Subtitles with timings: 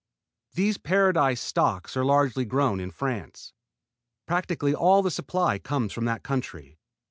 [0.55, 3.53] These Paradise stocks are largely grown in France.
[4.25, 6.79] Practically all the supply comes from that country.